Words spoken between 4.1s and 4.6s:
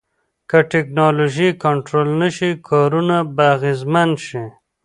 شي.